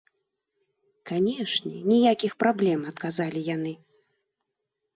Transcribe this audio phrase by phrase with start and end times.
[1.09, 3.73] Канечне, ніякіх праблем, адказалі яны.